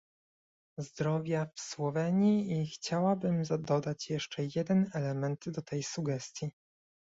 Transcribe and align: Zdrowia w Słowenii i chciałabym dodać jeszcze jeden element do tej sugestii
Zdrowia 0.77 1.47
w 1.55 1.59
Słowenii 1.61 2.61
i 2.61 2.65
chciałabym 2.67 3.43
dodać 3.59 4.09
jeszcze 4.09 4.41
jeden 4.55 4.89
element 4.95 5.49
do 5.49 5.61
tej 5.61 5.83
sugestii 5.83 6.51